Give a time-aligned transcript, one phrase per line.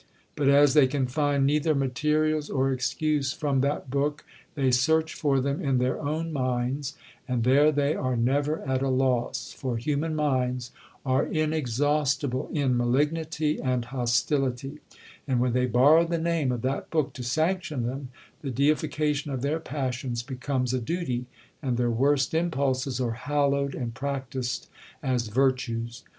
[0.35, 5.39] But as they can find neither materials or excuse from that book, they search for
[5.39, 10.71] them in their own minds,—and there they are never at a loss, for human minds
[11.05, 14.79] are inexhaustible in malignity and hostility;
[15.27, 18.09] and when they borrow the name of that book to sanction them,
[18.41, 21.27] the deification of their passions becomes a duty,
[21.61, 24.67] and their worst impulses are hallowed and practised
[25.03, 26.03] as virtues.'